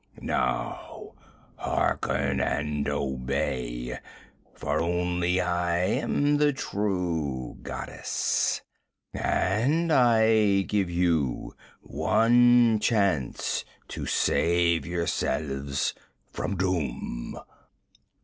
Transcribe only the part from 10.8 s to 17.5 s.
you one chance to save yourselves from doom!